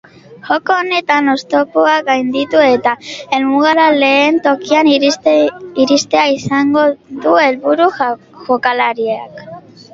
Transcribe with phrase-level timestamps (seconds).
[0.45, 6.89] Joko honetan oztopoak gainditu eta helmugara lehen tokian iristea izango
[7.27, 9.49] du helburu jokalariak.